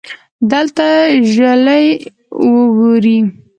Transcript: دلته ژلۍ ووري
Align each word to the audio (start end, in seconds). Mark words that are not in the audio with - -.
دلته 0.51 0.87
ژلۍ 1.33 1.85
ووري 2.53 3.19